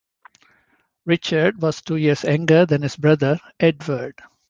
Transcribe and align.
Richard 1.05 1.61
was 1.61 1.83
two 1.83 1.97
years 1.97 2.23
younger 2.23 2.65
than 2.65 2.81
his 2.81 2.95
brother, 2.95 3.37
Edward. 3.59 4.15